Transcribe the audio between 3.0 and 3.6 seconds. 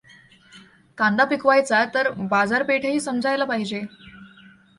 समजायला